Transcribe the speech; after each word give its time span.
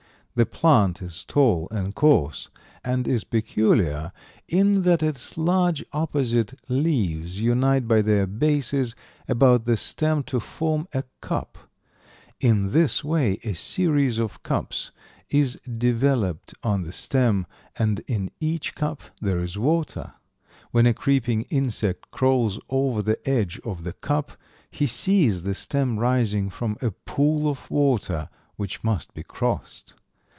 The 0.33 0.45
plant 0.45 1.01
is 1.01 1.25
tall 1.25 1.67
and 1.71 1.93
coarse, 1.93 2.47
and 2.85 3.05
is 3.05 3.25
peculiar 3.25 4.13
in 4.47 4.83
that 4.83 5.03
its 5.03 5.37
large 5.37 5.83
opposite 5.91 6.53
leaves 6.69 7.41
unite 7.41 7.85
by 7.85 8.01
their 8.01 8.25
bases 8.25 8.95
about 9.27 9.65
the 9.65 9.75
stem 9.75 10.23
to 10.23 10.39
form 10.39 10.87
a 10.93 11.03
cup. 11.19 11.57
In 12.39 12.69
this 12.69 13.03
way 13.03 13.39
a 13.43 13.51
series 13.53 14.19
of 14.19 14.41
cups 14.41 14.91
is 15.29 15.59
developed 15.69 16.53
on 16.63 16.83
the 16.83 16.93
stem, 16.93 17.45
and 17.77 17.99
in 18.07 18.31
each 18.39 18.73
cup 18.73 19.01
there 19.19 19.39
is 19.39 19.57
water. 19.57 20.13
When 20.71 20.85
a 20.85 20.93
creeping 20.93 21.41
insect 21.49 22.09
crawls 22.09 22.57
over 22.69 23.01
the 23.01 23.19
edge 23.29 23.59
of 23.65 23.83
the 23.83 23.93
cup 23.93 24.37
he 24.71 24.87
sees 24.87 25.43
the 25.43 25.53
stem 25.53 25.99
rising 25.99 26.49
from 26.49 26.77
a 26.81 26.91
pool 26.91 27.49
of 27.49 27.69
water 27.69 28.29
which 28.55 28.81
must 28.81 29.13
be 29.13 29.23
crossed. 29.23 29.95